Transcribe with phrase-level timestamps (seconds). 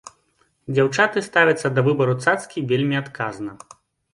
[0.75, 3.51] Дзяўчаты ставяцца да выбару цацкі вельмі адказна.